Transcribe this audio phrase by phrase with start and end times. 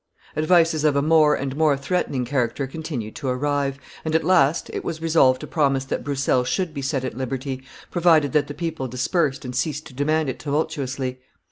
[0.35, 4.83] Advices of a more and more threatening character continued to arrive; and, at last, it
[4.83, 8.87] was resolved to promise that Broussel should be set at liberty, provided that the people
[8.87, 11.19] dispersed and ceased to demand it tumultuously.